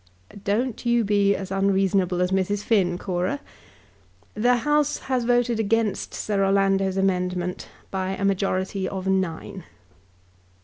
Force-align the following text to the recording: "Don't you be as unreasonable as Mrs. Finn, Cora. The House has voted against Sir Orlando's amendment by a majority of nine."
"Don't 0.43 0.83
you 0.83 1.03
be 1.03 1.35
as 1.35 1.51
unreasonable 1.51 2.23
as 2.23 2.31
Mrs. 2.31 2.63
Finn, 2.63 2.97
Cora. 2.97 3.39
The 4.33 4.55
House 4.57 4.97
has 4.97 5.25
voted 5.25 5.59
against 5.59 6.15
Sir 6.15 6.43
Orlando's 6.43 6.97
amendment 6.97 7.67
by 7.91 8.13
a 8.13 8.25
majority 8.25 8.89
of 8.89 9.05
nine." 9.05 9.63